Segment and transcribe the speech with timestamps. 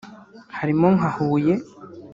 [0.57, 1.53] harimo nka Huye